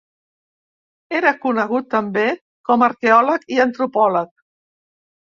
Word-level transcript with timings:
Era 1.17 1.33
conegut 1.41 1.87
també 1.93 2.23
com 2.69 2.85
a 2.85 2.87
arqueòleg 2.93 3.45
i 3.57 3.61
antropòleg. 3.67 4.33